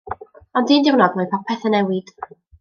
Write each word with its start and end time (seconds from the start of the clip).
Ond 0.61 0.71
un 0.75 0.87
diwrnod 0.87 1.19
mae 1.21 1.31
popeth 1.35 1.69
yn 1.73 1.79
newid. 1.79 2.11